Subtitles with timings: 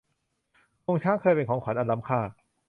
[0.85, 2.19] งวงช้างเคยเป็นของขวัญอันล้ำค่า